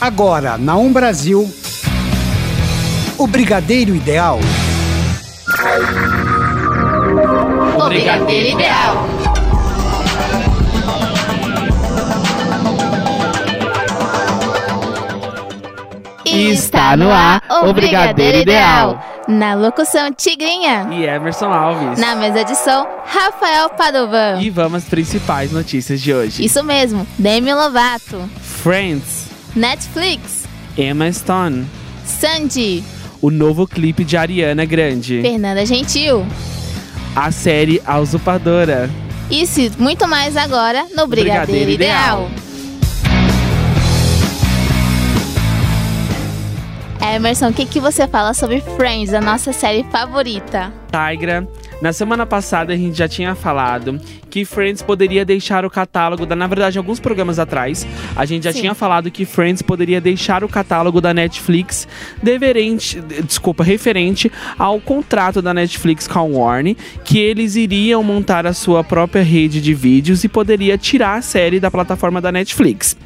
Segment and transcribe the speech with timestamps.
[0.00, 1.52] Agora, na Um Brasil,
[3.18, 4.38] o Brigadeiro Ideal.
[7.78, 9.06] O Brigadeiro Ideal.
[16.24, 19.04] Está no ar o Brigadeiro Ideal.
[19.28, 20.88] Na locução Tigrinha.
[20.90, 21.98] E Emerson Alves.
[21.98, 24.40] Na mesa de som, Rafael Padovan.
[24.40, 26.42] E vamos às principais notícias de hoje.
[26.42, 28.28] Isso mesmo, Demi Lovato.
[28.40, 30.44] Friends, Netflix.
[30.76, 31.66] Emma Stone,
[32.04, 32.84] Sandy.
[33.20, 36.24] o novo clipe de Ariana Grande, Fernanda Gentil.
[37.14, 38.88] a série A Usurpadora.
[39.30, 42.30] Isso e muito mais agora no Brigadeiro, Brigadeiro Ideal.
[47.14, 50.72] Emerson, o que, que você fala sobre Friends, a nossa série favorita?
[50.90, 51.48] Tigra,
[51.80, 53.98] na semana passada a gente já tinha falado
[54.28, 58.52] que Friends poderia deixar o catálogo da, na verdade, alguns programas atrás, a gente já
[58.52, 58.60] Sim.
[58.60, 61.88] tinha falado que Friends poderia deixar o catálogo da Netflix
[62.22, 68.52] deverente, desculpa, referente ao contrato da Netflix com a Warner, que eles iriam montar a
[68.52, 72.96] sua própria rede de vídeos e poderia tirar a série da plataforma da Netflix.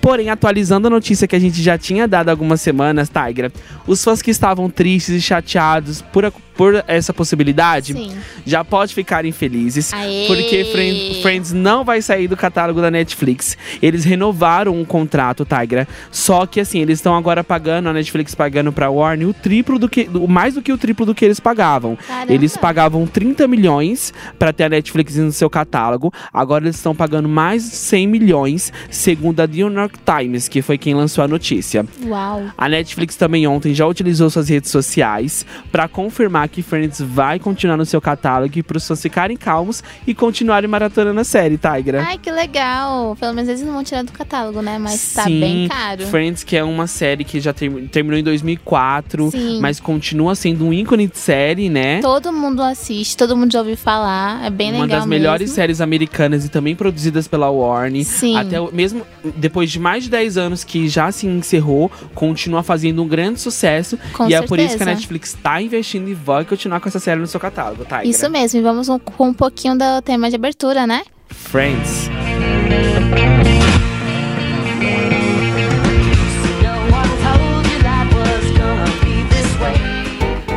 [0.00, 3.50] Porém, atualizando a notícia que a gente já tinha dado algumas semanas, Tigra,
[3.86, 8.18] os fãs que estavam tristes e chateados por, a- por essa possibilidade Sim.
[8.44, 10.26] já pode ficarem felizes, Aê!
[10.26, 13.56] porque Friends, Friends não vai sair do catálogo da Netflix.
[13.80, 15.86] Eles renovaram um contrato, Tigra.
[16.10, 19.88] Só que assim, eles estão agora pagando, a Netflix pagando pra Warner o triplo do
[19.88, 20.08] que.
[20.28, 21.96] mais do que o triplo do que eles pagavam.
[21.96, 22.32] Caramba.
[22.32, 26.12] Eles pagavam 30 milhões pra ter a Netflix no seu catálogo.
[26.32, 30.76] Agora eles estão pagando mais de 100 milhões, segundo a New York Times, que foi
[30.76, 31.86] quem lançou a notícia.
[32.04, 32.46] Uau.
[32.58, 37.76] A Netflix também ontem já utilizou suas redes sociais para confirmar que Friends vai continuar
[37.76, 42.02] no seu catálogo para os fãs ficarem calmos e continuarem maratonando a série, Tigra.
[42.06, 43.16] Ai, que legal.
[43.18, 44.78] Pelo menos eles não vão tirar do catálogo, né?
[44.78, 46.06] Mas tá Sim, bem caro.
[46.06, 49.60] Friends, que é uma série que já termi- terminou em 2004, Sim.
[49.60, 52.00] mas continua sendo um ícone de série, né?
[52.00, 54.44] Todo mundo assiste, todo mundo já ouviu falar.
[54.44, 55.54] É bem uma legal das melhores mesmo.
[55.54, 58.04] séries americanas e também produzidas pela Warner.
[58.04, 58.36] Sim.
[58.36, 59.02] Até mesmo
[59.36, 63.98] depois de mais de 10 anos que já se encerrou, continua fazendo um grande sucesso.
[64.12, 64.90] Com e é por isso que a certeza.
[64.98, 68.04] Netflix tá investindo e vai continuar com essa série no seu catálogo, tá?
[68.04, 71.02] Isso mesmo, e vamos com um pouquinho do tema de abertura, né?
[71.30, 72.10] Friends.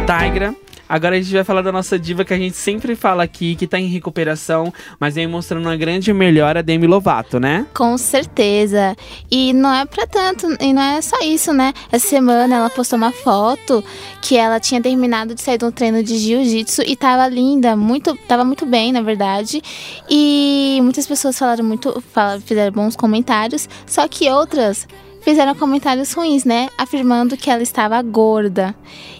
[0.05, 0.53] Tigra.
[0.93, 3.65] Agora a gente vai falar da nossa diva que a gente sempre fala aqui, que
[3.65, 7.65] tá em recuperação, mas vem mostrando uma grande melhora, Demi Lovato, né?
[7.73, 8.93] Com certeza.
[9.31, 11.71] E não é pra tanto, e não é só isso, né?
[11.89, 13.81] Essa semana ela postou uma foto
[14.21, 18.13] que ela tinha terminado de sair de um treino de jiu-jitsu e tava linda, muito,
[18.27, 19.61] tava muito bem, na verdade.
[20.09, 24.85] E muitas pessoas falaram muito, fala- fizeram bons comentários, só que outras
[25.21, 26.67] fizeram comentários ruins, né?
[26.77, 28.75] Afirmando que ela estava gorda.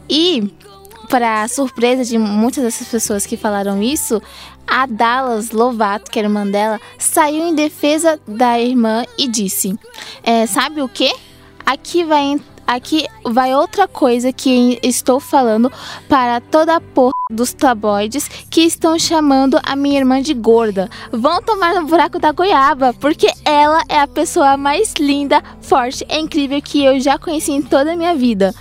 [0.10, 0.52] E
[1.12, 4.22] para surpresa de muitas dessas pessoas que falaram isso,
[4.66, 9.78] a Dallas Lovato, que era irmã dela, saiu em defesa da irmã e disse:
[10.24, 11.14] é, Sabe o que?
[11.66, 15.70] Aqui vai, aqui vai outra coisa que estou falando
[16.08, 20.90] para toda a porra dos tabloides que estão chamando a minha irmã de gorda.
[21.12, 26.18] Vão tomar no buraco da goiaba, porque ela é a pessoa mais linda, forte e
[26.18, 28.56] incrível que eu já conheci em toda a minha vida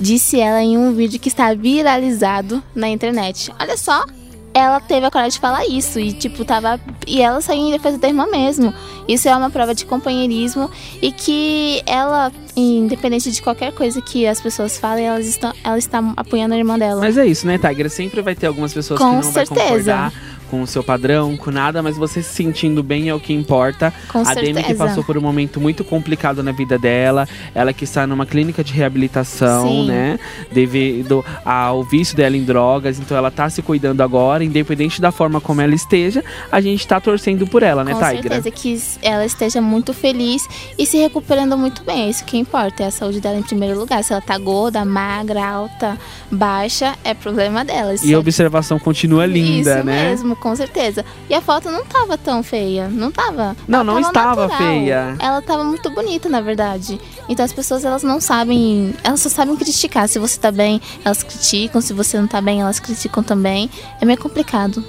[0.00, 3.52] disse ela em um vídeo que está viralizado na internet.
[3.60, 4.04] Olha só,
[4.52, 7.98] ela teve a coragem de falar isso e tipo tava e ela saiu em defesa
[7.98, 8.74] da irmã mesmo.
[9.06, 10.70] Isso é uma prova de companheirismo
[11.02, 15.98] e que ela, independente de qualquer coisa que as pessoas falem, elas estão, ela está
[16.16, 17.00] apoiando a irmã dela.
[17.00, 17.88] Mas é isso, né, Tigra?
[17.88, 19.54] Sempre vai ter algumas pessoas Com que não certeza.
[19.54, 20.12] vai concordar
[20.50, 23.92] com o seu padrão, com nada, mas você se sentindo bem é o que importa.
[24.08, 24.84] Com a Demi que certeza.
[24.86, 28.72] passou por um momento muito complicado na vida dela, ela que está numa clínica de
[28.72, 29.86] reabilitação, Sim.
[29.86, 30.18] né?
[30.50, 35.40] Devido ao vício dela em drogas, então ela tá se cuidando agora, independente da forma
[35.40, 38.34] como ela esteja, a gente tá torcendo por ela, né, Com Tigra?
[38.34, 40.46] certeza que ela esteja muito feliz
[40.78, 42.06] e se recuperando muito bem.
[42.06, 44.02] É isso que importa, é a saúde dela em primeiro lugar.
[44.02, 45.98] Se ela tá gorda, magra, alta,
[46.30, 47.94] baixa, é problema dela.
[48.02, 50.08] E a observação continua linda, Isso né?
[50.08, 51.04] mesmo, com certeza.
[51.28, 53.56] E a foto não tava tão feia, não tava.
[53.68, 54.58] Não, Ela não tava estava natural.
[54.58, 55.16] feia.
[55.20, 57.00] Ela tava muito bonita, na verdade.
[57.28, 60.08] Então as pessoas, elas não sabem, elas só sabem criticar.
[60.08, 61.80] Se você tá bem, elas criticam.
[61.80, 63.70] Se você não tá bem, elas criticam também.
[64.00, 64.84] É meio complicado.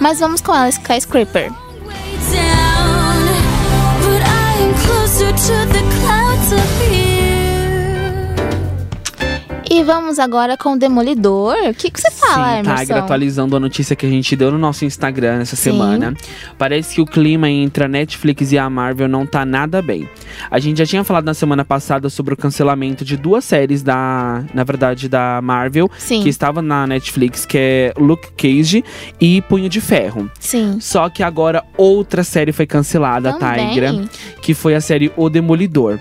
[0.00, 1.50] Mas vamos com ela, Skyscraper.
[2.30, 3.26] down,
[4.00, 5.85] but I am closer to the
[9.76, 11.54] E vamos agora com o Demolidor.
[11.68, 12.76] O que, que você fala, Sim, Emerson?
[12.76, 15.72] Tigra, atualizando a notícia que a gente deu no nosso Instagram essa Sim.
[15.72, 16.16] semana.
[16.56, 20.08] Parece que o clima entre a Netflix e a Marvel não tá nada bem.
[20.50, 24.42] A gente já tinha falado na semana passada sobre o cancelamento de duas séries da,
[24.54, 28.82] na verdade, da Marvel, Sim, que estavam na Netflix, que é Luke Cage
[29.20, 30.30] e Punho de Ferro.
[30.40, 30.78] sim.
[30.80, 33.68] Só que agora outra série foi cancelada, Também.
[33.68, 34.08] Tigra,
[34.40, 35.98] que foi a série O Demolidor.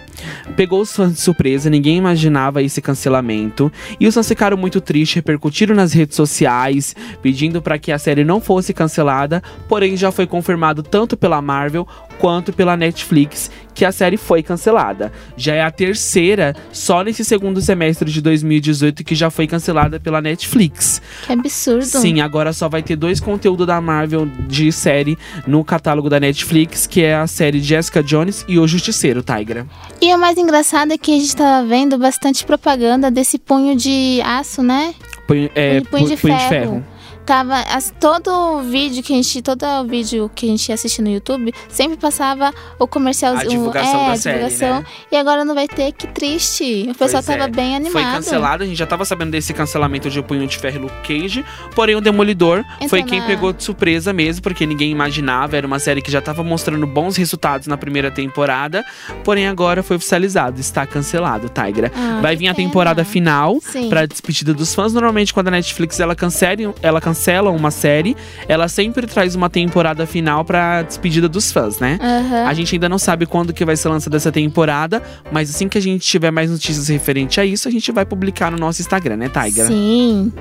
[0.55, 3.64] Pegou os fãs de surpresa, ninguém imaginava esse cancelamento.
[3.99, 8.23] E os fãs ficaram muito tristes, repercutiram nas redes sociais, pedindo para que a série
[8.23, 9.41] não fosse cancelada.
[9.67, 11.87] Porém, já foi confirmado tanto pela Marvel
[12.19, 15.11] quanto pela Netflix que a série foi cancelada.
[15.35, 20.21] Já é a terceira só nesse segundo semestre de 2018 que já foi cancelada pela
[20.21, 21.01] Netflix.
[21.25, 21.83] Que absurdo.
[21.85, 26.87] Sim, agora só vai ter dois conteúdos da Marvel de série no catálogo da Netflix,
[26.87, 29.67] que é a série Jessica Jones e O Justiceiro, Tigra.
[30.01, 34.21] E o mais engraçado é que a gente tava vendo bastante propaganda desse punho de
[34.23, 34.93] aço, né?
[35.27, 36.85] Punho, é, Punho de pu- punho ferro.
[37.25, 40.75] Tava as- todo o vídeo que a gente, todo o vídeo que a gente ia
[40.75, 44.79] assistir no YouTube, sempre passava o comercial, A divulgação é, da a série, divulgação.
[44.81, 44.85] né?
[45.11, 46.83] E agora não vai ter, que triste.
[46.89, 47.37] O pessoal Pois é.
[47.37, 47.93] tava bem animado.
[47.93, 50.79] Foi cancelado, a gente já tava sabendo desse cancelamento de O Punho de Ferro e
[50.81, 51.43] Luke Cage,
[51.73, 55.65] porém o Demolidor foi Entrou quem na- pegou de surpresa mesmo, porque ninguém imaginava, era
[55.65, 58.85] uma série que já tava mostrando bons resultados na primeira temporada,
[59.23, 61.91] porém agora foi oficializado, está cancelado, Tigra.
[61.95, 62.67] Ah, Vai vir a pena.
[62.67, 63.89] temporada final, Sim.
[63.89, 64.93] Pra despedida dos fãs.
[64.93, 67.14] Normalmente, quando a Netflix ela cancela, ela cancela
[67.51, 68.15] uma série,
[68.47, 71.97] ela sempre traz uma temporada final pra despedida dos fãs, né?
[72.01, 72.47] Aham.
[72.47, 75.01] A gente ainda não sabe quando que vai ser lançada essa temporada,
[75.31, 78.51] mas assim que a gente tiver mais notícias referente a isso, a gente vai publicar
[78.51, 79.67] no nosso Instagram, né, Tigra?
[79.67, 80.31] Sim.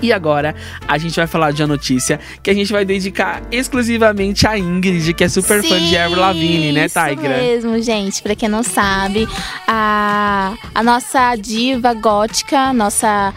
[0.00, 0.54] E agora
[0.86, 5.12] a gente vai falar de uma notícia que a gente vai dedicar exclusivamente a Ingrid,
[5.14, 7.36] que é super fã de Avril Lavigne, né, Isso Tigra?
[7.36, 8.22] mesmo, gente.
[8.22, 9.28] Pra quem não sabe,
[9.66, 13.32] a, a nossa diva gótica, nossa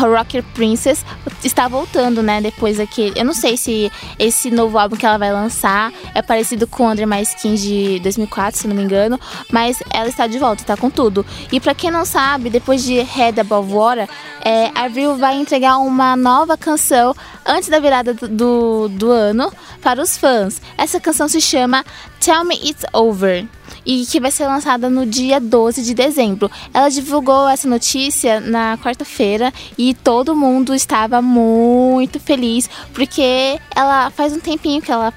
[0.00, 1.04] Rocker Princess,
[1.44, 2.40] está voltando, né?
[2.40, 3.18] Depois daquele.
[3.18, 7.06] Eu não sei se esse novo álbum que ela vai lançar é parecido com Under
[7.06, 9.18] My Skin de 2004, se não me engano.
[9.50, 11.24] Mas ela está de volta, tá com tudo.
[11.50, 14.08] E pra quem não sabe, depois de Head Above Water,
[14.44, 17.14] é, a Avril vai entregar uma nova canção
[17.46, 19.52] antes da virada do, do, do ano
[19.82, 20.60] para os fãs.
[20.76, 21.84] Essa canção se chama
[22.20, 23.46] Tell Me It's Over
[23.84, 26.50] e que vai ser lançada no dia 12 de dezembro.
[26.72, 34.32] Ela divulgou essa notícia na quarta-feira e todo mundo estava muito feliz porque ela faz
[34.32, 35.12] um tempinho que ela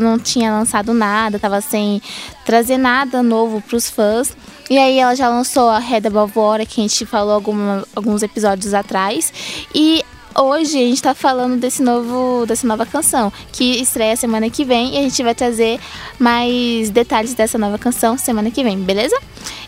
[0.00, 2.00] não tinha lançado nada, tava sem
[2.44, 4.36] trazer nada novo para os fãs.
[4.68, 8.72] E aí ela já lançou a Above Water, que a gente falou alguma- alguns episódios
[8.72, 9.32] atrás.
[9.74, 10.04] E
[10.38, 14.94] hoje a gente tá falando desse novo, dessa nova canção, que estreia semana que vem.
[14.94, 15.80] E a gente vai trazer
[16.18, 19.18] mais detalhes dessa nova canção semana que vem, beleza?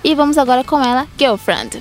[0.04, 1.80] E vamos agora com ela, Girlfriend.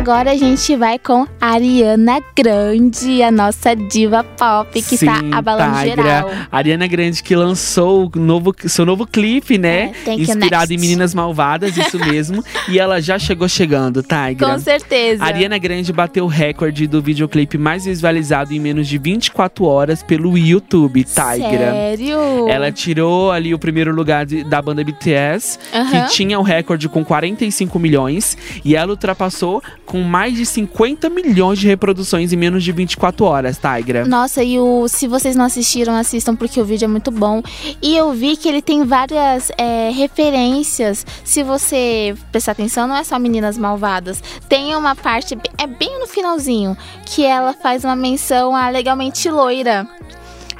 [0.00, 5.78] Agora a gente vai com Ariana Grande, a nossa diva pop que Sim, tá abalando
[5.78, 6.02] Tigra.
[6.02, 6.30] geral.
[6.50, 9.92] Ariana Grande que lançou o novo, seu novo clipe, né?
[10.06, 10.78] É, Inspirado em.
[10.78, 12.42] Meninas Malvadas, isso mesmo.
[12.68, 14.48] e ela já chegou chegando, Tigra.
[14.54, 15.22] Com certeza.
[15.22, 20.36] Ariana Grande bateu o recorde do videoclipe mais visualizado em menos de 24 horas pelo
[20.38, 21.72] YouTube, Tigra.
[21.72, 22.48] Sério?
[22.48, 25.58] Ela tirou ali o primeiro lugar de- da banda BTS,
[25.90, 31.58] que tinha o recorde com 45 milhões, e ela ultrapassou com mais de 50 milhões
[31.58, 34.06] de reproduções em menos de 24 horas, Tigra.
[34.06, 37.42] Nossa, e o, se vocês não assistiram, assistam porque o vídeo é muito bom.
[37.82, 41.04] E eu vi que ele tem várias é, referências.
[41.24, 44.22] Se você prestar atenção, não é só Meninas Malvadas.
[44.48, 49.88] Tem uma parte, é bem no finalzinho, que ela faz uma menção a Legalmente Loira.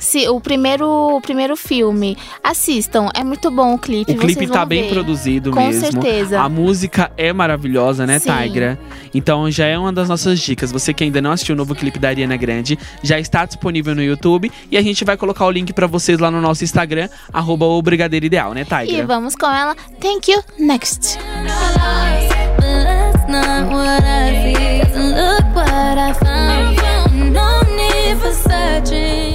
[0.01, 2.17] Se, o, primeiro, o primeiro filme.
[2.43, 4.13] Assistam, é muito bom o clipe.
[4.13, 4.89] O clipe vocês tá vão bem ver.
[4.91, 5.81] produzido Com mesmo.
[5.83, 6.41] certeza.
[6.41, 8.31] A música é maravilhosa, né, Sim.
[8.33, 8.79] Tigra?
[9.15, 10.73] Então já é uma das nossas dicas.
[10.73, 14.03] Você que ainda não assistiu o novo clipe da Ariana Grande, já está disponível no
[14.03, 17.67] YouTube e a gente vai colocar o link pra vocês lá no nosso Instagram, arroba
[17.67, 19.07] o Brigadeiro Ideal, né, E Tigra?
[19.07, 19.77] vamos com ela.
[20.01, 20.43] Thank you.
[20.59, 21.19] Next.
[22.61, 24.81] That's not what I see.
[24.99, 27.33] Look what I found.
[27.33, 29.30] No need for searching.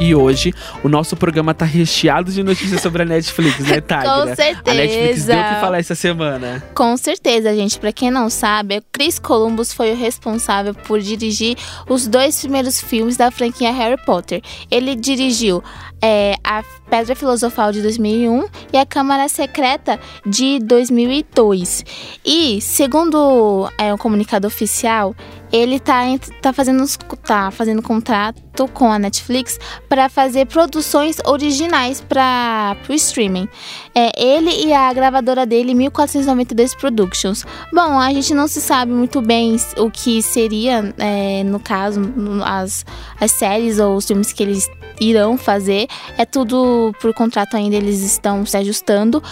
[0.00, 4.10] E hoje o nosso programa tá recheado de notícias sobre a Netflix, né, Tigra?
[4.10, 5.32] A Netflix certeza.
[5.34, 6.64] deu o que falar essa semana.
[6.74, 7.78] Com certeza, gente.
[7.78, 11.54] Pra quem não sabe, Chris Columbus foi o responsável por dirigir
[11.86, 14.40] os dois primeiros filmes da franquia Harry Potter.
[14.70, 15.62] Ele dirigiu
[16.00, 21.84] é, a Pedra Filosofal de 2001 e a Câmara Secreta de 2002.
[22.24, 25.14] E, segundo é, um comunicado oficial,
[25.52, 26.02] ele tá,
[26.40, 26.84] tá, fazendo,
[27.24, 33.48] tá fazendo contrato com a Netflix para fazer produções originais para o streaming.
[33.94, 37.44] É, ele e a gravadora dele, 1492 Productions.
[37.72, 42.00] Bom, a gente não se sabe muito bem o que seria, é, no caso,
[42.44, 42.84] as,
[43.18, 44.68] as séries ou os filmes que eles
[45.00, 45.88] irão fazer.
[46.18, 49.22] É tudo por contrato ainda, eles estão se ajustando.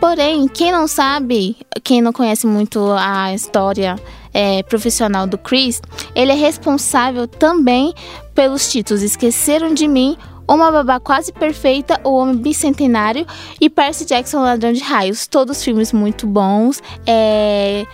[0.00, 3.96] Porém, quem não sabe, quem não conhece muito a história
[4.34, 5.80] é, profissional do Chris,
[6.14, 7.94] ele é responsável também
[8.34, 13.24] pelos títulos Esqueceram de Mim, Uma Babá Quase Perfeita, O Homem Bicentenário
[13.60, 15.28] e Percy Jackson Ladrão de Raios.
[15.28, 16.82] Todos filmes muito bons.
[17.06, 17.86] É,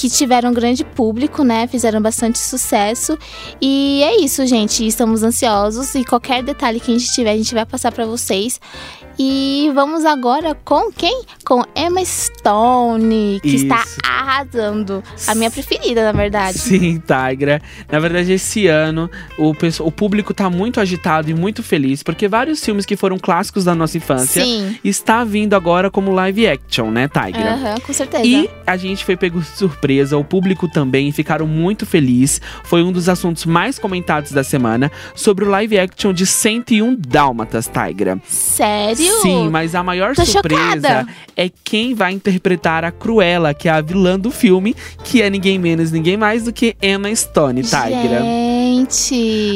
[0.00, 1.66] que tiveram grande público, né?
[1.66, 3.18] Fizeram bastante sucesso.
[3.60, 4.86] E é isso, gente.
[4.86, 8.60] Estamos ansiosos e qualquer detalhe que a gente tiver, a gente vai passar para vocês.
[9.18, 11.22] E vamos agora com quem?
[11.44, 13.98] Com Emma Stone, que está Isso.
[14.04, 15.02] arrasando.
[15.26, 16.56] A minha preferida, na verdade.
[16.56, 17.60] Sim, Tigra.
[17.90, 19.52] Na verdade, esse ano o,
[19.84, 23.74] o público tá muito agitado e muito feliz, porque vários filmes que foram clássicos da
[23.74, 24.78] nossa infância Sim.
[24.84, 27.54] está vindo agora como live action, né, Tigra?
[27.54, 28.24] Aham, com certeza.
[28.24, 29.87] E a gente foi pego de surpresa,
[30.18, 32.40] o público também, ficaram muito felizes.
[32.64, 37.68] Foi um dos assuntos mais comentados da semana sobre o live action de 101 Dálmatas,
[37.68, 38.20] Tigra.
[38.26, 39.22] Sério?
[39.22, 41.06] Sim, mas a maior Tô surpresa chocada.
[41.36, 45.58] é quem vai interpretar a Cruella, que é a vilã do filme, que é ninguém
[45.58, 48.20] menos, ninguém mais do que Emma Stone, Tigra.
[48.20, 48.57] Gente.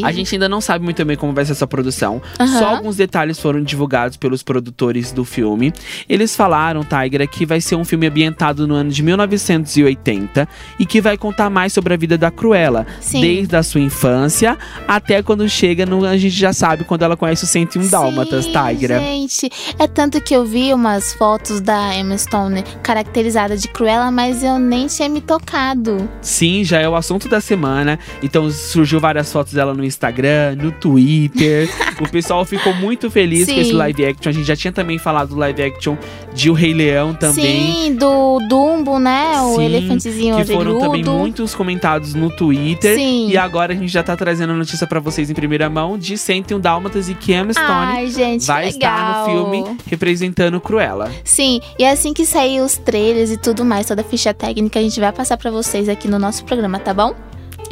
[0.04, 2.20] A gente ainda não sabe muito bem como vai ser essa produção.
[2.38, 2.58] Aham.
[2.58, 5.72] Só alguns detalhes foram divulgados pelos produtores do filme.
[6.08, 10.48] Eles falaram, Tigra, que vai ser um filme ambientado no ano de 1980
[10.78, 13.20] e que vai contar mais sobre a vida da Cruella, Sim.
[13.20, 16.04] desde a sua infância até quando chega no.
[16.04, 18.98] A gente já sabe quando ela conhece o 101 Dálmatas, Tigra.
[18.98, 24.42] Gente, é tanto que eu vi umas fotos da Emma Stone caracterizada de Cruella, mas
[24.42, 26.08] eu nem tinha me tocado.
[26.20, 27.98] Sim, já é o assunto da semana.
[28.22, 31.68] Então surgiu várias fotos dela no Instagram, no Twitter.
[32.00, 33.60] o pessoal ficou muito feliz com Sim.
[33.60, 34.30] esse live action.
[34.30, 35.96] A gente já tinha também falado do live action
[36.32, 37.72] de O Rei Leão também.
[37.72, 39.40] Sim, do Dumbo, né?
[39.42, 42.96] O Sim, elefantezinho que foram também muitos comentados no Twitter.
[42.96, 43.28] Sim.
[43.28, 46.16] E agora a gente já tá trazendo a notícia pra vocês em primeira mão de
[46.16, 51.10] 101 Dálmatas e que Emma Stone Ai, gente, vai estar no filme representando Cruella.
[51.24, 54.82] Sim, e assim que sair os trailers e tudo mais, toda a ficha técnica, a
[54.82, 57.14] gente vai passar pra vocês aqui no nosso programa, tá bom?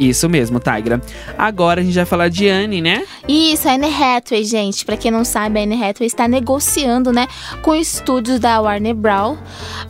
[0.01, 0.99] Isso mesmo, Tigra.
[1.37, 3.03] Agora a gente vai falar de Anne, né?
[3.27, 7.27] Isso, a Anne Hathaway, gente, pra quem não sabe, a Anne Hathaway está negociando, né,
[7.61, 9.37] com estúdios da Warner Bros.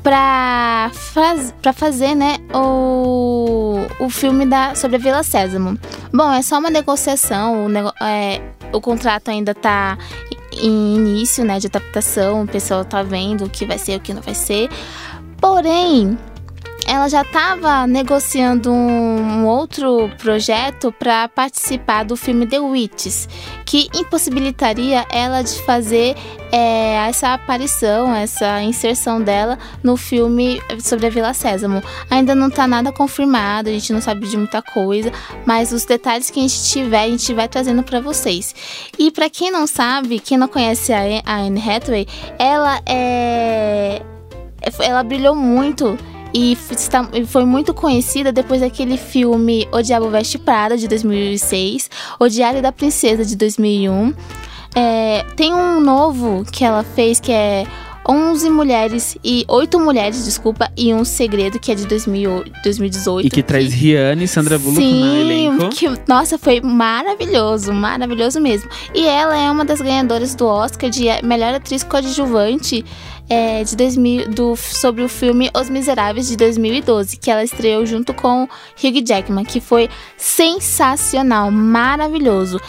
[0.03, 5.77] pra, faz, pra fazer, né, o, o filme da, sobre a Vila Sésamo.
[6.13, 8.41] Bom, é só uma negociação, o, nego- é,
[8.73, 9.97] o contrato ainda tá
[10.51, 14.13] em início, né, de adaptação, o pessoal tá vendo o que vai ser, o que
[14.13, 14.69] não vai ser.
[15.39, 16.17] Porém,
[16.87, 23.27] ela já estava negociando um outro projeto para participar do filme The Witches,
[23.65, 26.15] que impossibilitaria ela de fazer
[26.51, 31.81] é, essa aparição, essa inserção dela no filme sobre a Vila Sésamo.
[32.09, 35.11] Ainda não tá nada confirmado, a gente não sabe de muita coisa,
[35.45, 38.53] mas os detalhes que a gente tiver, a gente vai trazendo para vocês.
[38.97, 42.07] E para quem não sabe, quem não conhece a Anne Hathaway,
[42.37, 44.01] ela é
[44.79, 45.97] ela brilhou muito
[46.33, 46.57] e
[47.25, 52.71] foi muito conhecida depois daquele filme O Diabo Veste Prada, de 2006, O Diário da
[52.71, 54.13] Princesa, de 2001.
[54.73, 57.65] É, tem um novo que ela fez que é
[58.07, 63.27] 11 mulheres e 8 mulheres, desculpa, e um segredo que é de 2000 2018.
[63.27, 65.69] E que traz Rihanna e Sandra Bullock no Sim, elenco.
[65.69, 68.69] que, nossa, foi maravilhoso, maravilhoso mesmo.
[68.93, 72.83] E ela é uma das ganhadoras do Oscar de melhor atriz coadjuvante
[73.31, 78.13] é, de 2000, do, sobre o filme Os Miseráveis de 2012, que ela estreou junto
[78.13, 82.59] com Hugh Jackman, que foi sensacional, maravilhoso.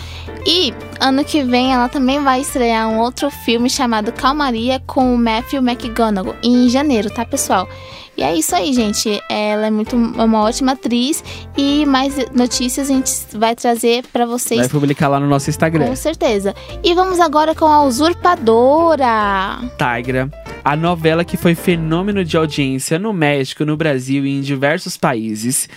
[0.47, 5.19] E ano que vem ela também vai estrear um outro filme chamado Calmaria com o
[5.19, 7.69] Matthew McGonagall em janeiro, tá, pessoal?
[8.17, 9.21] E é isso aí, gente.
[9.29, 11.25] Ela é muito é uma ótima atriz
[11.57, 15.87] e mais notícias a gente vai trazer pra vocês Vai publicar lá no nosso Instagram.
[15.87, 16.55] com certeza.
[16.85, 19.59] E vamos agora com a Usurpadora.
[19.79, 20.31] Tigra,
[20.65, 25.69] a novela que foi fenômeno de audiência no México, no Brasil e em diversos países.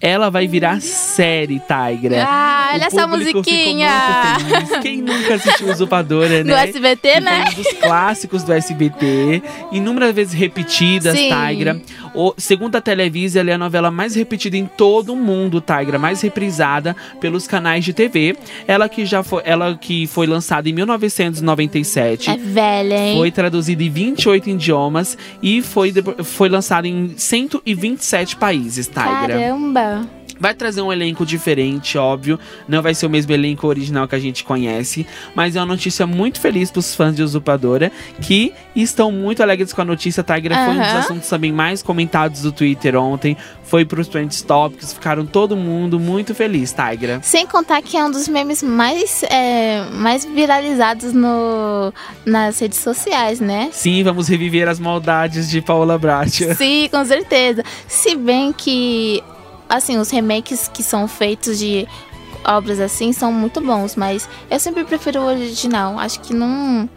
[0.00, 2.24] Ela vai virar série, Tigra.
[2.26, 3.88] Ah, olha essa musiquinha.
[4.82, 6.68] Quem nunca assistiu Usurpadora, Do né?
[6.68, 7.44] SBT, Que né?
[7.50, 11.30] Um dos clássicos do SBT, inúmeras vezes repetidas, Sim.
[11.48, 11.80] Tigra.
[12.14, 15.98] O, segundo a Televisa, ela é a novela mais repetida em todo o mundo, Tigra,
[15.98, 18.36] mais reprisada pelos canais de TV.
[18.66, 22.30] Ela que já foi, ela que foi lançada em 1997.
[22.30, 23.16] É velha, hein?
[23.18, 25.92] Foi traduzida em 28 idiomas e foi,
[26.22, 29.02] foi lançada em 127 países, Tigra.
[29.02, 30.23] Caramba.
[30.38, 32.38] Vai trazer um elenco diferente, óbvio.
[32.68, 35.06] Não vai ser o mesmo elenco original que a gente conhece.
[35.34, 39.82] Mas é uma notícia muito feliz pros fãs de Usurpadora, que estão muito alegres com
[39.82, 40.22] a notícia.
[40.22, 43.36] Tigra foi um dos assuntos também mais comentados do Twitter ontem.
[43.62, 47.20] Foi pros Trends Topics, ficaram todo mundo muito feliz, Tigra.
[47.22, 51.92] Sem contar que é um dos memes mais, é, mais viralizados no,
[52.26, 53.70] nas redes sociais, né?
[53.72, 56.54] Sim, vamos reviver as maldades de Paola Bratia.
[56.54, 57.64] Sim, com certeza.
[57.88, 59.22] Se bem que,
[59.76, 61.86] assim, os remakes que são feitos de
[62.44, 65.98] obras assim são muito bons, mas eu sempre prefiro o original.
[65.98, 66.88] Acho que não.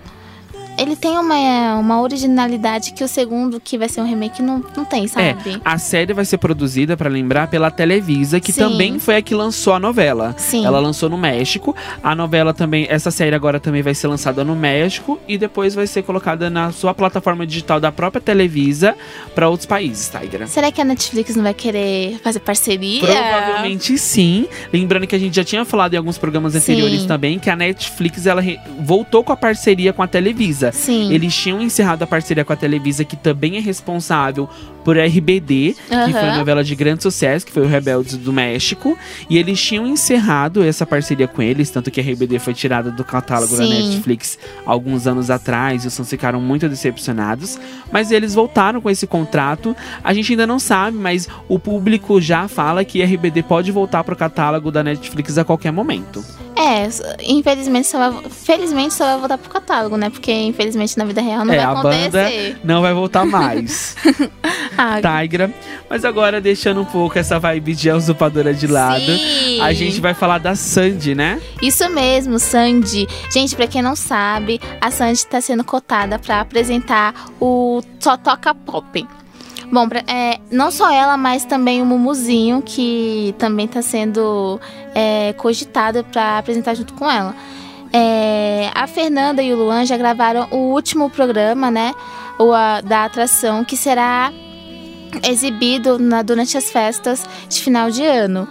[0.78, 4.86] Ele tem uma, uma originalidade que o segundo, que vai ser um remake, não, não
[4.86, 5.62] tem, É, sabe?
[5.66, 8.62] a série vai ser produzida, pra lembrar, pela Televisa, que Sim.
[8.62, 10.36] também foi a que lançou a novela.
[10.38, 10.66] Sim.
[10.66, 11.76] Ela lançou no México.
[12.04, 15.88] A novela também, essa série agora também vai ser lançada no México e depois vai
[15.88, 18.96] ser colocada na sua plataforma digital da própria Televisa
[19.34, 20.48] pra outros países, Tigra.
[20.48, 23.00] Será que a Netflix não vai querer fazer parceria?
[23.02, 24.48] Provavelmente sim.
[24.72, 27.08] Lembrando que a gente já tinha falado em alguns programas anteriores Sim.
[27.08, 28.42] também que a Netflix ela
[28.80, 30.67] voltou com a parceria com a Televisa.
[30.72, 31.12] Sim.
[31.14, 34.50] Eles tinham encerrado a parceria com a Televisa, que também é responsável
[34.84, 36.38] por RBD, que foi a Aham.
[36.38, 38.98] novela de grande sucesso, que foi o Rebeldes do México.
[39.30, 43.04] E eles tinham encerrado essa parceria com eles, tanto que a RBD foi tirada do
[43.04, 43.70] catálogo da Sim.
[43.92, 47.60] Netflix alguns anos atrás, e os fãs ficaram muito decepcionados.
[47.92, 49.76] Mas eles voltaram com esse contrato.
[50.02, 54.06] A gente ainda não sabe, mas o público já fala que a RBD pode voltar
[54.06, 56.24] pro catálogo da Netflix a qualquer momento.
[56.56, 56.90] É,
[57.24, 60.10] infelizmente só vai, felizmente só vai voltar pro catálogo, né?
[60.10, 62.58] Porque infelizmente na vida real não é, vai acontecer.
[62.64, 63.96] não vai voltar mais.
[64.80, 65.52] Ah, Tigra.
[65.90, 69.60] Mas agora, deixando um pouco essa vibe de usurpadora de lado, Sim.
[69.60, 71.42] a gente vai falar da Sandy, né?
[71.64, 73.08] Isso mesmo, Sandy.
[73.32, 78.54] Gente, pra quem não sabe, a Sandy tá sendo cotada pra apresentar o Só Toca
[78.54, 79.08] Pop.
[79.72, 84.62] Bom, é, não só ela, mas também o Mumuzinho, que também tá sendo
[84.94, 87.36] é, cogitado pra apresentar junto com ela.
[87.94, 91.94] É, a Fernanda e o Luan já gravaram o último programa, né?
[92.40, 94.32] O, a- da atração, que será
[95.24, 98.48] exibido na- durante as festas de final de ano.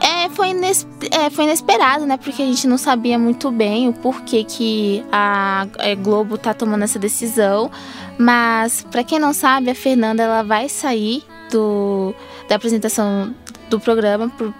[0.00, 2.16] É, foi, ines- é, foi inesperado, né?
[2.16, 6.84] Porque a gente não sabia muito bem o porquê que a é, Globo tá tomando
[6.84, 7.70] essa decisão.
[8.16, 12.14] Mas, pra quem não sabe, a Fernanda ela vai sair do,
[12.48, 13.34] da apresentação
[13.68, 14.54] do programa por,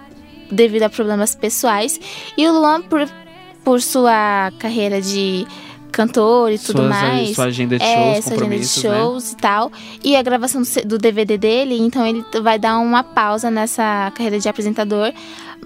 [0.51, 1.99] devido a problemas pessoais.
[2.37, 3.07] E o Luan, por,
[3.63, 5.45] por sua carreira de
[5.91, 7.35] cantor e tudo Suas- mais.
[7.35, 8.65] Sua agenda de É, shows, sua agenda de né?
[8.65, 9.71] shows e tal.
[10.03, 14.39] E a gravação do, do DVD dele, então ele vai dar uma pausa nessa carreira
[14.39, 15.11] de apresentador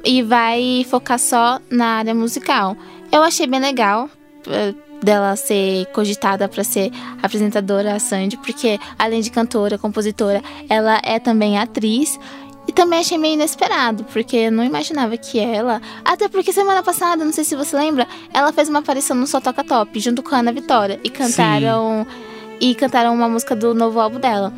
[0.03, 2.75] e vai focar só na área musical.
[3.12, 4.10] Eu achei bem legal
[4.47, 6.89] eh, dela ser cogitada para ser
[7.21, 12.17] apresentadora, a Sandy, porque além de cantora, compositora, ela é também atriz.
[12.67, 15.82] E também achei meio inesperado, porque eu não imaginava que ela.
[16.04, 19.41] Até porque semana passada, não sei se você lembra, ela fez uma aparição no Só
[19.41, 20.99] Toca Top, junto com a Ana Vitória.
[21.04, 22.08] E cantaram.
[22.60, 24.54] E cantaram uma música do novo álbum dela.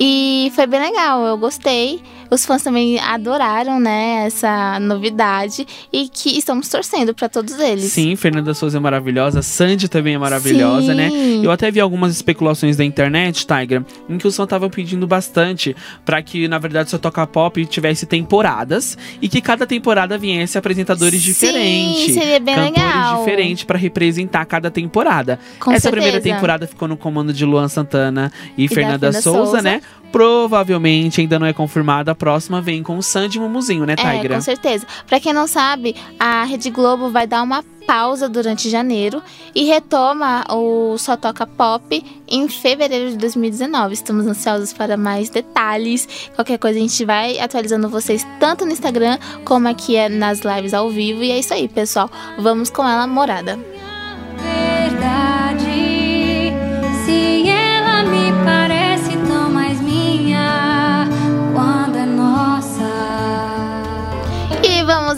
[0.00, 2.02] E foi bem legal, eu gostei.
[2.32, 5.66] Os fãs também adoraram, né, essa novidade.
[5.92, 7.92] E que estamos torcendo pra todos eles.
[7.92, 10.94] Sim, Fernanda Souza é maravilhosa, Sandy também é maravilhosa, Sim.
[10.94, 11.10] né?
[11.44, 15.76] Eu até vi algumas especulações da internet, Tigra, em que o som tava pedindo bastante
[16.06, 21.20] pra que, na verdade, só toca pop tivesse temporadas e que cada temporada viesse apresentadores
[21.20, 22.14] Sim, diferentes.
[22.14, 23.18] seria bem cantores legal.
[23.18, 25.38] diferentes pra representar cada temporada.
[25.60, 25.90] Com Essa certeza.
[26.02, 29.62] primeira temporada ficou no comando de Luan Santana e, da Fernanda Fernanda Souza, Souza.
[29.62, 29.82] né?
[30.10, 32.14] Provavelmente ainda não é confirmada.
[32.22, 34.36] Próxima vem com o Sandy e Mumuzinho, né, É, Tigra?
[34.36, 34.86] com certeza.
[35.08, 39.20] Pra quem não sabe, a Rede Globo vai dar uma pausa durante janeiro
[39.52, 43.94] e retoma o Só Toca Pop em fevereiro de 2019.
[43.94, 46.06] Estamos ansiosos para mais detalhes.
[46.36, 50.72] Qualquer coisa a gente vai atualizando vocês tanto no Instagram como aqui é nas lives
[50.74, 51.24] ao vivo.
[51.24, 52.08] E é isso aí, pessoal.
[52.38, 53.58] Vamos com ela, morada.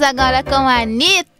[0.05, 1.35] Agora com a Anitta!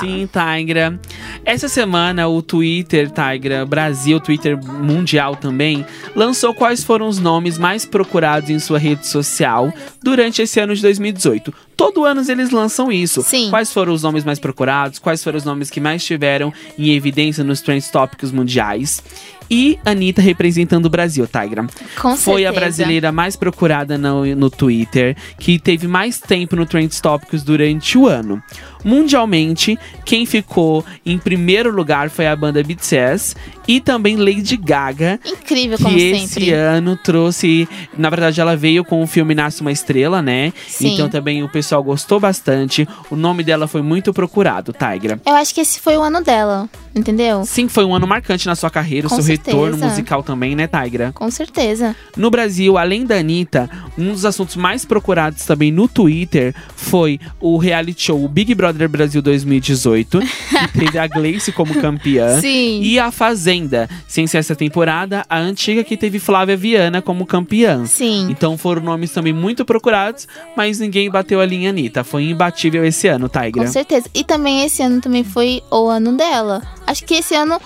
[0.00, 1.00] Sim, Tigra.
[1.44, 7.84] Essa semana o Twitter, Tigra, Brasil, Twitter mundial também, lançou quais foram os nomes mais
[7.84, 9.72] procurados em sua rede social
[10.02, 11.52] durante esse ano de 2018.
[11.76, 13.22] Todo ano eles lançam isso.
[13.22, 13.50] Sim.
[13.50, 14.98] Quais foram os nomes mais procurados?
[14.98, 19.02] Quais foram os nomes que mais tiveram em evidência nos trends tópicos mundiais?
[19.50, 21.66] E Anitta representando o Brasil, Tigra.
[22.00, 22.52] Com Foi a certeza.
[22.52, 28.06] brasileira mais procurada no, no Twitter, que teve mais tempo no Trends Tópicos durante o
[28.06, 28.42] ano.
[28.82, 33.34] Mundialmente, quem ficou em primeiro lugar foi a banda BTS
[33.66, 36.52] e também Lady Gaga, Incrível, que como esse sempre.
[36.52, 37.68] ano trouxe.
[37.96, 40.52] Na verdade, ela veio com o filme Nasce uma Estrela, né?
[40.68, 40.94] Sim.
[40.94, 42.86] Então também o pessoal gostou bastante.
[43.10, 45.20] O nome dela foi muito procurado, Tigra.
[45.24, 47.44] Eu acho que esse foi o ano dela, entendeu?
[47.44, 49.86] Sim, foi um ano marcante na sua carreira, o Com seu retorno certeza.
[49.86, 51.12] musical também, né, Tigra?
[51.12, 51.94] Com certeza.
[52.16, 57.56] No Brasil, além da Anitta, um dos assuntos mais procurados também no Twitter foi o
[57.56, 62.38] reality show Big Brother Brasil 2018, que teve a Gleice como campeã.
[62.42, 62.80] Sim.
[62.82, 67.84] E a Fazenda, sem ser essa temporada, a antiga que teve Flávia Viana como campeã.
[67.86, 68.28] Sim.
[68.30, 72.04] Então foram nomes também muito procurados, mas ninguém bateu a linha Anitta.
[72.04, 73.64] Foi imbatível esse ano, Tigra.
[73.64, 74.08] Com certeza.
[74.14, 76.62] E também esse ano também foi o ano dela.
[76.86, 77.60] Acho que esse ano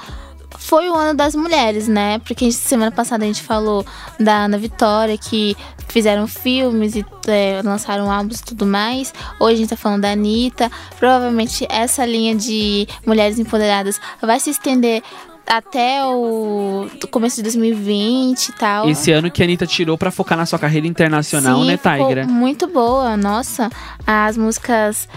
[0.59, 2.19] foi o ano das mulheres, né?
[2.21, 3.85] Porque gente- semana passada a gente falou
[4.19, 5.57] da Ana Vitória, que
[5.89, 9.13] fizeram filmes e é, lançaram álbuns e tudo mais.
[9.41, 10.71] Hoje a gente tá falando da Anitta.
[10.99, 15.03] Provavelmente essa linha de mulheres empoderadas vai se estender
[15.49, 18.89] até o começo de 2020 e tal.
[18.89, 22.27] Esse ano que a Anitta tirou pra focar na sua carreira internacional, Sim, né, Tigra?
[22.27, 23.71] Muito boa, nossa.
[24.07, 25.09] As músicas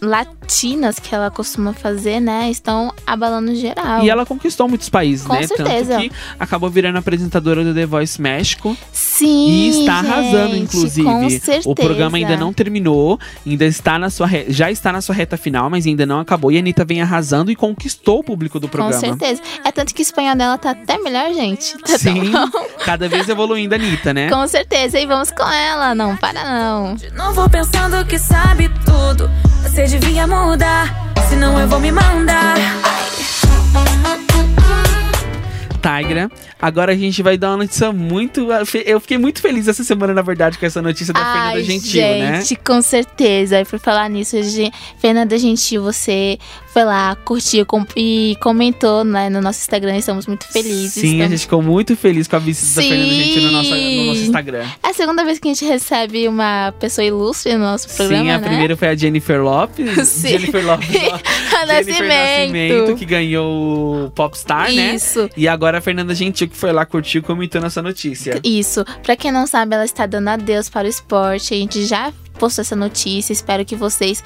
[0.00, 4.02] latinas que ela costuma fazer, né, estão abalando geral.
[4.04, 5.46] E ela conquistou muitos países, Com né?
[5.46, 5.94] certeza.
[5.96, 8.76] Tanto que acabou virando apresentadora do The Voice México.
[8.92, 11.02] Sim, E está arrasando, gente, inclusive.
[11.04, 11.68] Com certeza.
[11.68, 15.36] O programa ainda não terminou, ainda está na sua re- já está na sua reta
[15.36, 16.50] final, mas ainda não acabou.
[16.52, 19.00] E a Anitta vem arrasando e conquistou o público do Com programa.
[19.00, 19.40] certeza.
[19.64, 21.72] É tanto que o espanhol dela tá até melhor, gente.
[21.82, 22.66] Tá tão Sim, bom.
[22.84, 24.30] cada vez evoluindo a Anitta, né?
[24.30, 24.98] Com certeza.
[24.98, 25.94] E vamos com ela.
[25.94, 26.96] Não para, não.
[27.14, 29.30] Não vou pensando que sabe tudo.
[29.62, 32.56] Você devia mudar, senão eu vou me mandar.
[35.82, 36.30] Tigra.
[36.60, 38.48] Agora a gente vai dar uma notícia muito.
[38.86, 42.40] Eu fiquei muito feliz essa semana, na verdade, com essa notícia da Fernanda Gentil, né?
[42.40, 43.60] gente, com certeza.
[43.60, 44.36] E por falar nisso,
[44.98, 46.38] Fernanda Gentil, você
[46.72, 49.96] foi lá, curtiu com- e comentou né, no nosso Instagram.
[49.96, 50.94] Estamos muito felizes.
[50.94, 53.70] Sim, a Estamos- gente ficou muito feliz com a visita da Fernanda Gentil no nosso,
[53.70, 54.24] no nosso Sim.
[54.26, 54.66] Instagram.
[54.82, 58.30] É a segunda vez que a gente recebe uma pessoa ilustre no nosso programa, Sim,
[58.30, 58.48] a né?
[58.48, 59.90] primeira foi a Jennifer Lopes.
[60.08, 60.28] Sim.
[60.28, 60.88] Jennifer Lopes.
[60.88, 60.92] A
[61.66, 62.52] Jennifer Nascimento.
[62.52, 64.94] Nascimento, que ganhou o Popstar, né?
[64.94, 65.28] Isso.
[65.36, 68.40] E agora a Fernanda Gentil, que foi lá, curtiu e comentou nessa notícia.
[68.42, 68.84] Isso.
[69.02, 71.52] Pra quem não sabe, ela está dando adeus para o esporte.
[71.54, 73.32] A gente já postou essa notícia.
[73.32, 74.20] Espero que vocês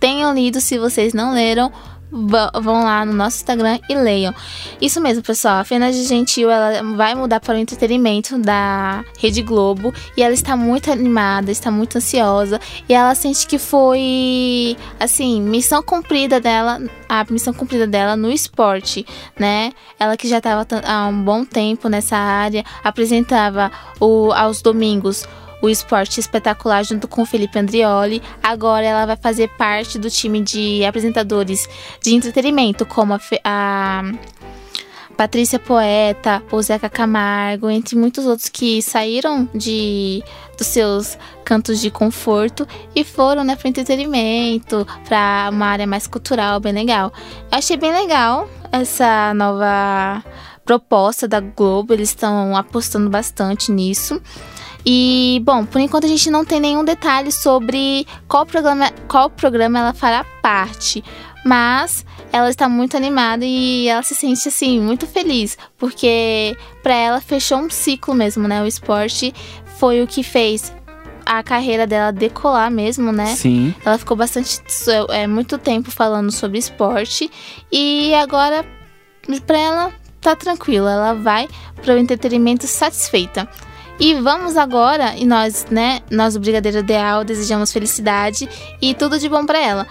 [0.00, 0.60] tenham lido.
[0.60, 1.70] Se vocês não leram,
[2.10, 4.34] vão lá no nosso Instagram e leiam.
[4.80, 5.60] Isso mesmo, pessoal.
[5.60, 9.94] A Fernanda Gentil, ela vai mudar para o entretenimento da Rede Globo.
[10.16, 12.60] E ela está muito animada, está muito ansiosa.
[12.88, 19.06] E ela sente que foi, assim, missão cumprida dela, a missão cumprida dela no esporte,
[19.38, 19.72] né?
[20.00, 23.70] Ela que já estava há um bom tempo nessa área, apresentava
[24.00, 25.24] o, aos domingos
[25.62, 28.20] o esporte espetacular junto com o Felipe Andrioli.
[28.42, 31.68] Agora ela vai fazer parte do time de apresentadores
[32.02, 34.02] de entretenimento, como a, a
[35.16, 40.22] Patrícia Poeta, o Zeca Camargo, entre muitos outros que saíram de
[40.58, 46.60] dos seus cantos de conforto e foram né, para entretenimento, para uma área mais cultural,
[46.60, 47.12] bem legal.
[47.50, 50.22] Eu achei bem legal essa nova
[50.64, 54.20] proposta da Globo, eles estão apostando bastante nisso.
[54.84, 59.78] E, bom, por enquanto a gente não tem nenhum detalhe sobre qual programa, qual programa
[59.78, 61.02] ela fará parte.
[61.44, 65.58] Mas ela está muito animada e ela se sente, assim, muito feliz.
[65.76, 68.62] Porque para ela fechou um ciclo mesmo, né?
[68.62, 69.34] O esporte
[69.78, 70.72] foi o que fez
[71.24, 73.26] a carreira dela decolar mesmo, né?
[73.26, 73.74] Sim.
[73.84, 74.60] Ela ficou bastante
[75.10, 77.30] é, muito tempo falando sobre esporte
[77.70, 78.64] e agora
[79.46, 81.48] pra ela tá tranquila, ela vai
[81.82, 83.48] para o entretenimento satisfeita.
[84.04, 88.48] E vamos agora, e nós, né, nós do Brigadeiro Ideal desejamos felicidade
[88.82, 89.86] e tudo de bom para ela.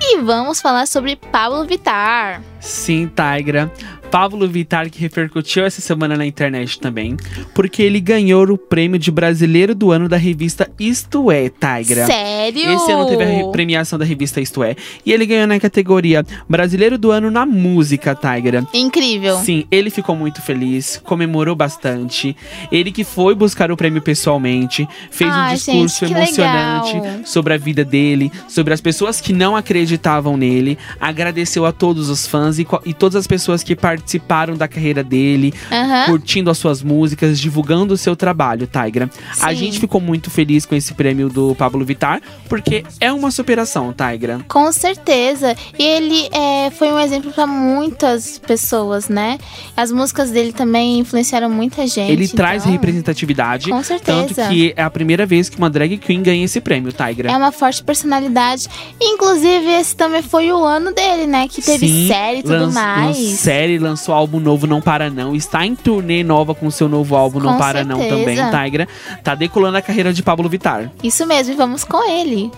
[0.00, 2.42] E vamos falar sobre Pablo Vittar.
[2.58, 3.70] Sim, Tigra.
[4.10, 7.16] Pablo Vittar, que repercutiu essa semana na internet também,
[7.54, 12.06] porque ele ganhou o prêmio de brasileiro do ano da revista Isto É, Tigra.
[12.06, 12.72] Sério?
[12.72, 14.74] Esse ano teve a re- premiação da revista Isto É.
[15.06, 18.66] E ele ganhou na categoria Brasileiro do Ano na Música, Tigra.
[18.74, 19.38] Incrível.
[19.38, 22.36] Sim, ele ficou muito feliz, comemorou bastante.
[22.72, 27.20] Ele que foi buscar o prêmio pessoalmente, fez um discurso gente, emocionante legal.
[27.24, 32.26] sobre a vida dele, sobre as pessoas que não acreditavam nele, agradeceu a todos os
[32.26, 36.06] fãs e, e todas as pessoas que participaram participaram da carreira dele, Aham.
[36.06, 39.10] curtindo as suas músicas, divulgando o seu trabalho, Tigra.
[39.40, 39.56] A Sim.
[39.56, 44.40] gente ficou muito feliz com esse prêmio do Pablo Vittar, porque é uma superação, Tigra.
[44.48, 45.54] Com certeza.
[45.78, 49.38] E ele é, foi um exemplo para muitas pessoas, né?
[49.76, 52.10] As músicas dele também influenciaram muita gente.
[52.10, 53.70] Ele traz então, representatividade.
[53.70, 54.26] Com certeza.
[54.26, 57.30] Tanto que é a primeira vez que uma drag queen ganha esse prêmio, Tigra.
[57.30, 58.68] É uma forte personalidade.
[59.00, 61.46] Inclusive, esse também foi o ano dele, né?
[61.48, 63.16] Que teve Sim, série e tudo mais.
[63.16, 65.34] série, lançou álbum novo Não Para Não.
[65.34, 68.42] Está em turnê nova com seu novo álbum Não Com Para Não certeza.
[68.42, 68.88] também, Tigra.
[69.22, 70.90] Tá decolando a carreira de Pablo Vittar.
[71.02, 72.50] Isso mesmo, e vamos com ele.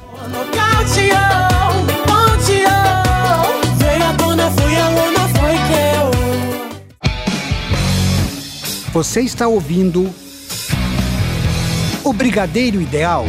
[8.93, 10.15] Você está ouvindo
[12.05, 13.25] o Brigadeiro Ideal.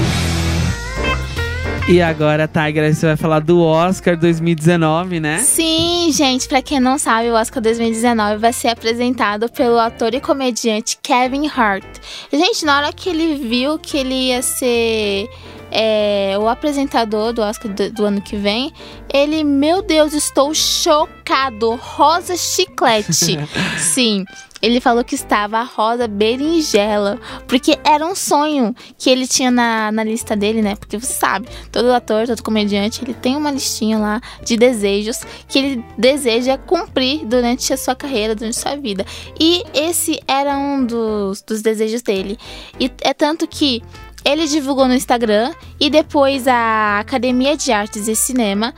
[1.88, 5.40] E agora, Tigra, você vai falar do Oscar 2019, né?
[5.40, 10.22] Sim, gente, pra quem não sabe, o Oscar 2019 vai ser apresentado pelo ator e
[10.22, 11.86] comediante Kevin Hart.
[12.32, 15.30] Gente, na hora que ele viu que ele ia ser
[15.70, 18.72] é, o apresentador do Oscar do, do ano que vem,
[19.14, 21.76] ele, meu Deus, estou chocado.
[21.76, 23.12] Rosa chiclete.
[23.78, 24.24] Sim.
[24.64, 27.20] Ele falou que estava a rosa berinjela.
[27.50, 30.78] Porque era um sonho que ele tinha na, na lista dele, né?
[30.78, 35.60] Porque você sabe, todo ator, todo comediante, ele tem uma listinha lá de desejos que
[35.60, 39.06] ele deseja cumprir durante a sua carreira, durante a sua vida.
[39.38, 42.38] E esse era um dos, dos desejos dele.
[42.80, 43.84] E é tanto que
[44.24, 48.74] ele divulgou no Instagram e depois a Academia de Artes e Cinema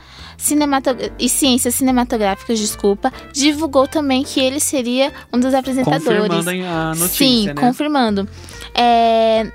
[1.18, 6.04] E Ciências Cinematográficas, desculpa, divulgou também que ele seria um dos apresentadores.
[6.04, 7.54] Confirmando a notícia, Sim, né?
[7.54, 8.28] confirmando.
[8.74, 9.50] É,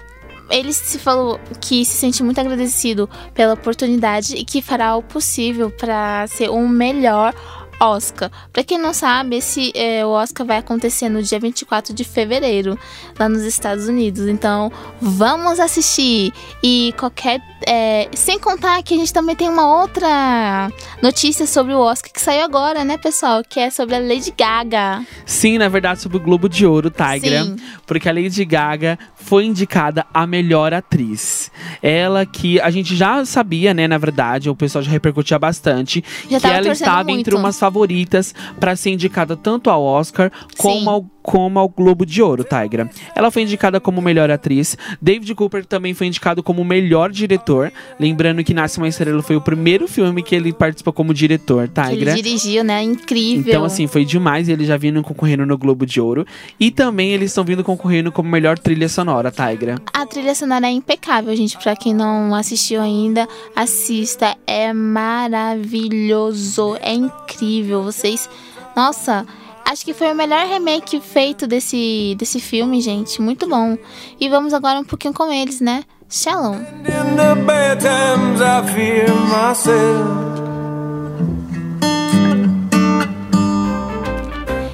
[0.49, 5.71] ele se falou que se sente muito agradecido pela oportunidade e que fará o possível
[5.71, 7.33] para ser um melhor
[7.81, 8.29] Oscar.
[8.53, 12.77] Pra quem não sabe, esse é, o Oscar vai acontecer no dia 24 de fevereiro,
[13.19, 14.27] lá nos Estados Unidos.
[14.27, 16.31] Então, vamos assistir.
[16.63, 17.41] E qualquer.
[17.67, 22.21] é, sem contar que a gente também tem uma outra notícia sobre o Oscar que
[22.21, 23.43] saiu agora, né, pessoal?
[23.47, 25.03] Que é sobre a Lady Gaga.
[25.25, 27.43] Sim, na verdade, sobre o Globo de Ouro, Tigra.
[27.43, 27.55] Sim.
[27.85, 31.51] Porque a Lady Gaga foi indicada a melhor atriz.
[31.81, 36.39] Ela que a gente já sabia, né, na verdade, o pessoal já repercutia bastante, Já
[36.39, 37.19] que ela estava muito.
[37.19, 37.70] entre umas favoritas
[38.59, 40.87] para ser indicada tanto ao Oscar como Sim.
[40.87, 42.89] ao, como ao Globo de Ouro, Tigra.
[43.15, 44.77] Ela foi indicada como melhor atriz.
[45.01, 47.71] David Cooper também foi indicado como melhor diretor.
[47.99, 51.81] Lembrando que Nasce uma Estrela foi o primeiro filme que ele participou como diretor, Que
[51.81, 52.13] ele Tigra.
[52.15, 52.81] dirigiu, né?
[52.83, 53.45] Incrível.
[53.47, 54.49] Então, assim, foi demais.
[54.49, 56.25] Eles já vindo concorrendo no Globo de Ouro.
[56.59, 59.75] E também eles estão vindo concorrendo como melhor trilha sonora, Tigra.
[59.93, 61.57] A trilha sonora é impecável, gente.
[61.57, 64.35] Pra quem não assistiu ainda, assista.
[64.47, 64.73] É
[65.71, 66.77] maravilhoso.
[66.81, 67.83] É incrível.
[67.83, 68.29] Vocês.
[68.75, 69.25] Nossa.
[69.65, 73.21] Acho que foi o melhor remake feito desse, desse filme, gente.
[73.21, 73.77] Muito bom.
[74.19, 75.83] E vamos agora um pouquinho com eles, né?
[76.09, 76.57] Shalom.
[76.57, 77.15] In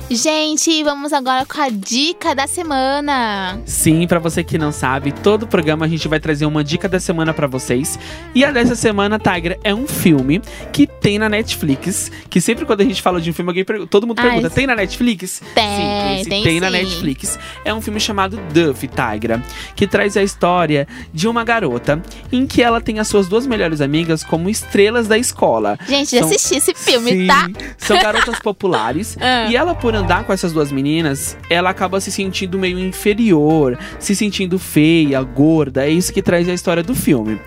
[0.09, 3.59] Gente, vamos agora com a dica da semana.
[3.65, 6.97] Sim, pra você que não sabe, todo programa a gente vai trazer uma dica da
[6.97, 7.99] semana pra vocês.
[8.33, 10.41] E a dessa semana, Tigra, é um filme
[10.71, 12.09] que tem na Netflix.
[12.29, 14.47] Que sempre quando a gente fala de um filme, alguém pergunta, todo mundo Ah, pergunta:
[14.47, 15.41] esse- tem na Netflix?
[15.53, 16.73] Tem, sim, esse tem tem na sim.
[16.77, 17.37] Netflix.
[17.65, 19.43] É um filme chamado Duff, Tigra,
[19.75, 23.81] que traz a história de uma garota em que ela tem as suas duas melhores
[23.81, 25.77] amigas como estrelas da escola.
[25.85, 27.49] Gente, já São- assisti esse filme, Sim, tá?
[27.77, 29.17] São garotas populares.
[29.27, 29.47] Ah.
[29.49, 34.15] E ela, por andar com essas duas meninas, ela acaba se sentindo meio inferior, se
[34.15, 35.85] sentindo feia, gorda.
[35.85, 37.39] É isso que traz a história do filme.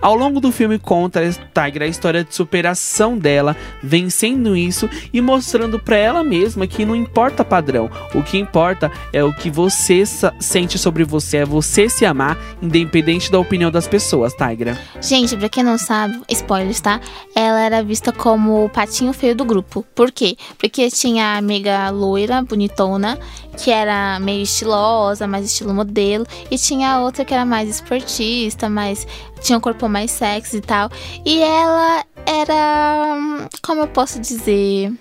[0.00, 1.20] Ao longo do filme, conta
[1.52, 6.94] Tigra a história de superação dela, vencendo isso e mostrando pra ela mesma que não
[6.94, 7.90] importa padrão.
[8.14, 10.04] O que importa é o que você
[10.38, 14.78] sente sobre você, é você se amar, independente da opinião das pessoas, Tigra.
[15.00, 17.00] Gente, pra quem não sabe, spoilers, tá?
[17.34, 19.84] Ela era vista como o patinho feio do grupo.
[19.94, 20.36] Por quê?
[20.58, 23.18] Porque tinha a amiga loira, bonitona,
[23.56, 26.26] que era meio estilosa, mais estilo modelo.
[26.50, 29.06] E tinha a outra que era mais esportista, mais.
[29.40, 30.90] tinha um corpo mais sexy e tal.
[31.24, 33.14] E ela era.
[33.16, 34.92] hum, Como eu posso dizer?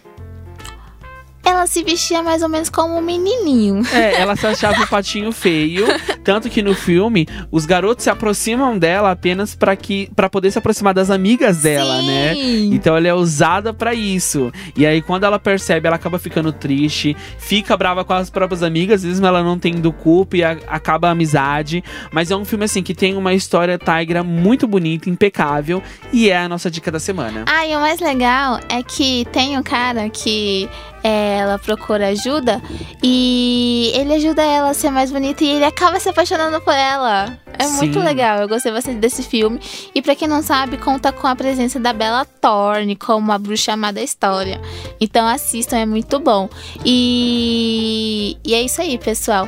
[1.45, 3.81] Ela se vestia mais ou menos como um menininho.
[3.93, 5.85] É, ela se achava um patinho feio,
[6.23, 10.57] tanto que no filme os garotos se aproximam dela apenas para que para poder se
[10.57, 12.07] aproximar das amigas dela, Sim.
[12.07, 12.33] né?
[12.75, 14.51] Então ela é usada pra isso.
[14.75, 19.03] E aí quando ela percebe, ela acaba ficando triste, fica brava com as próprias amigas,
[19.03, 22.81] mesmo ela não tendo culpa e a- acaba a amizade, mas é um filme assim
[22.81, 25.81] que tem uma história tigra muito bonita, impecável
[26.11, 27.45] e é a nossa dica da semana.
[27.47, 30.67] Ah, e o mais legal é que tem um cara que
[31.07, 32.61] ela procura ajuda
[33.03, 37.37] e ele ajuda ela a ser mais bonita e ele acaba se apaixonando por ela.
[37.57, 38.05] É muito Sim.
[38.05, 39.59] legal, eu gostei bastante desse filme.
[39.93, 43.73] E pra quem não sabe, conta com a presença da Bella Thorne como a bruxa
[43.73, 44.59] amada história.
[44.99, 46.49] Então assistam, é muito bom.
[46.83, 49.47] E, e é isso aí, pessoal.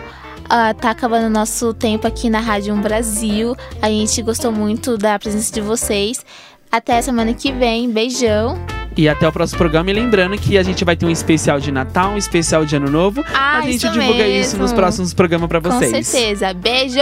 [0.49, 3.55] Ah, tá acabando o nosso tempo aqui na Rádio 1 Brasil.
[3.81, 6.23] A gente gostou muito da presença de vocês.
[6.71, 7.89] Até semana que vem.
[7.89, 8.76] Beijão.
[8.97, 9.91] E até o próximo programa.
[9.91, 12.89] E lembrando que a gente vai ter um especial de Natal, um especial de Ano
[12.89, 13.23] Novo.
[13.33, 14.41] Ah, a gente isso divulga mesmo.
[14.41, 15.91] isso nos próximos programas pra vocês.
[15.91, 16.53] Com certeza.
[16.53, 16.97] Beijo.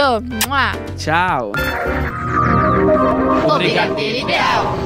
[0.46, 0.72] Mua.
[0.98, 1.52] Tchau.
[3.46, 4.76] O Brigadeiro Ideal.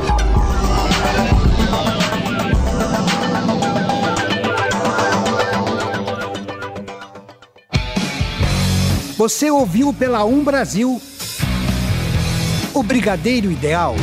[9.16, 10.99] Você ouviu pela Um Brasil
[12.73, 13.96] o Brigadeiro Ideal.